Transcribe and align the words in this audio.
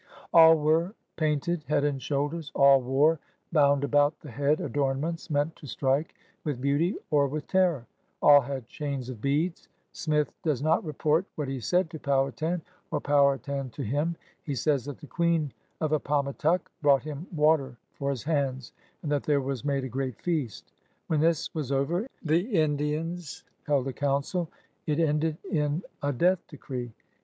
All 0.33 0.57
were 0.57 0.95
painted, 1.15 1.63
head 1.65 1.83
and 1.83 2.01
shoulders; 2.01 2.51
all 2.55 2.81
wore, 2.81 3.19
bound 3.51 3.83
about 3.83 4.19
the 4.21 4.31
head, 4.31 4.59
adornments 4.59 5.29
meant 5.29 5.55
to 5.57 5.67
strike 5.67 6.15
with 6.43 6.59
beauty 6.59 6.95
or 7.11 7.27
with 7.27 7.45
terror; 7.45 7.85
all 8.19 8.41
had 8.41 8.67
chains 8.67 9.09
of 9.09 9.21
beads. 9.21 9.67
Smith 9.91 10.33
does 10.41 10.59
not 10.59 10.83
report 10.83 11.27
what 11.35 11.47
he 11.47 11.59
said 11.59 11.91
to 11.91 11.99
Powhatan, 11.99 12.63
or 12.89 12.99
Powhatan 12.99 13.69
to 13.69 13.83
him. 13.83 14.15
He 14.41 14.55
says 14.55 14.85
that 14.85 14.97
the 14.97 15.05
Quelen 15.05 15.51
of 15.79 15.91
Appamatuck 15.91 16.71
brought 16.81 17.03
him 17.03 17.27
water 17.31 17.77
for 17.93 18.09
his 18.09 18.23
hands, 18.23 18.73
and 19.03 19.11
that 19.11 19.21
there 19.21 19.39
Was 19.41 19.63
made 19.63 19.83
a 19.83 19.87
great 19.87 20.19
feast. 20.19 20.71
When 21.05 21.19
this 21.19 21.53
was 21.53 21.71
over, 21.71 22.07
the 22.23 22.39
Indians 22.39 23.43
held 23.67 23.87
a 23.87 23.93
council. 23.93 24.49
It 24.87 24.95
46 24.95 24.97
PIONEERS 24.97 24.97
OF 24.97 25.21
THE 25.21 25.27
OLD 25.27 25.37
SOUTH 25.43 25.49
ended 25.59 25.63
in 25.63 25.83
a 26.01 26.11
death 26.11 26.47
decree. 26.47 26.91